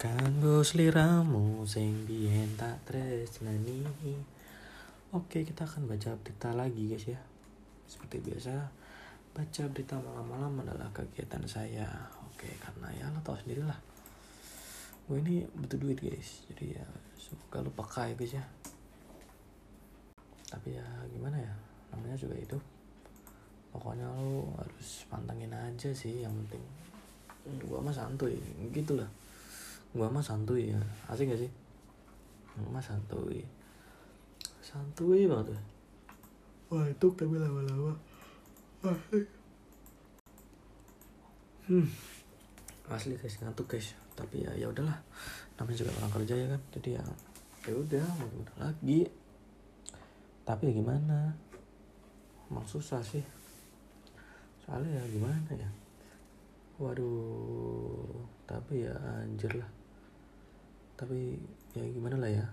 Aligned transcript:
Kanggo 0.00 0.64
seliramu 0.64 1.60
sing 1.68 2.08
biyen 2.08 2.56
tak 2.56 2.88
tresnani. 2.88 3.84
Oke, 5.12 5.44
kita 5.44 5.68
akan 5.68 5.92
baca 5.92 6.16
berita 6.16 6.56
lagi 6.56 6.88
guys 6.88 7.04
ya. 7.04 7.20
Seperti 7.84 8.24
biasa, 8.24 8.64
baca 9.36 9.62
berita 9.68 10.00
malam-malam 10.00 10.64
adalah 10.64 10.88
kegiatan 10.96 11.44
saya. 11.44 11.84
Oke, 12.24 12.48
karena 12.64 12.88
ya 12.96 13.12
lo 13.12 13.20
tau 13.20 13.36
sendiri 13.36 13.60
lah. 13.60 13.76
Gue 15.04 15.20
ini 15.20 15.44
butuh 15.44 15.76
duit 15.76 16.00
guys. 16.00 16.48
Jadi 16.48 16.80
ya 16.80 16.86
semoga 17.20 17.60
lo 17.60 17.68
pakai 17.68 18.16
guys 18.16 18.40
ya. 18.40 18.44
Tapi 20.48 20.80
ya 20.80 20.86
gimana 21.12 21.36
ya? 21.36 21.52
Namanya 21.92 22.16
juga 22.16 22.40
hidup. 22.40 22.64
Pokoknya 23.68 24.08
lo 24.08 24.48
harus 24.64 25.04
pantengin 25.12 25.52
aja 25.52 25.92
sih 25.92 26.24
yang 26.24 26.32
penting. 26.48 26.64
Gua 27.68 27.84
mah 27.84 27.92
santuy, 27.92 28.40
gitu 28.72 28.96
lah 28.96 29.20
gua 29.90 30.06
mah 30.06 30.22
santuy 30.22 30.70
ya. 30.70 30.80
Asik 31.10 31.30
gak 31.30 31.40
sih? 31.42 31.50
Gua 32.58 32.78
mah 32.78 32.84
santuy. 32.84 33.42
Santuy 34.62 35.26
banget 35.26 35.54
tuh. 35.54 35.60
Wah 36.70 36.86
itu 36.86 37.06
tapi 37.18 37.34
lama-lama. 37.34 37.94
Asik. 38.86 39.26
Hmm. 41.66 41.86
Asli 42.86 43.18
guys. 43.18 43.38
Ngantuk 43.42 43.66
guys. 43.66 43.98
Tapi 44.14 44.46
ya 44.46 44.52
ya 44.54 44.70
udahlah. 44.70 44.98
Namanya 45.58 45.76
juga 45.82 45.92
orang 45.98 46.12
kerja 46.22 46.34
ya 46.38 46.46
kan. 46.50 46.60
Jadi 46.78 46.88
ya 46.94 47.04
ya 47.66 47.74
udah 47.76 48.06
mau 48.16 48.28
gimana 48.30 48.54
lagi. 48.70 49.00
Tapi 50.46 50.62
ya 50.70 50.72
gimana? 50.78 51.18
Emang 52.46 52.66
susah 52.66 53.02
sih. 53.02 53.22
Soalnya 54.64 55.02
ya 55.02 55.04
gimana 55.10 55.50
ya? 55.52 55.70
Waduh 56.80 57.59
tapi 58.50 58.82
ya 58.82 58.98
anjir 59.22 59.54
lah. 59.54 59.70
Tapi 60.98 61.38
ya 61.78 61.86
gimana 61.86 62.18
lah 62.18 62.30
ya 62.34 62.46